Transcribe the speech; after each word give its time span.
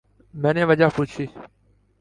میں 0.33 0.53
نے 0.53 0.63
وجہ 0.63 0.87
پوچھی۔ 0.95 1.25